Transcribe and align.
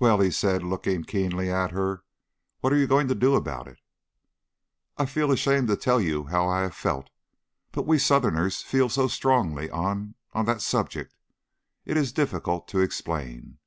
"Well?" 0.00 0.18
he 0.20 0.32
said, 0.32 0.64
looking 0.64 1.04
keenly 1.04 1.48
at 1.48 1.70
her. 1.70 2.02
"What 2.58 2.72
are 2.72 2.76
you 2.76 2.88
going 2.88 3.06
to 3.06 3.14
do 3.14 3.36
about 3.36 3.68
it?" 3.68 3.78
"I 4.98 5.04
am 5.04 5.30
ashamed 5.30 5.68
to 5.68 5.76
tell 5.76 6.00
you 6.00 6.24
how 6.24 6.48
I 6.48 6.62
have 6.62 6.74
felt. 6.74 7.08
But 7.70 7.86
we 7.86 8.00
Southerners 8.00 8.62
feel 8.62 8.88
so 8.88 9.06
strongly 9.06 9.70
on 9.70 10.16
on 10.32 10.46
that 10.46 10.60
subject 10.60 11.14
it 11.84 11.96
is 11.96 12.10
difficult 12.10 12.66
to 12.66 12.80
explain!" 12.80 13.58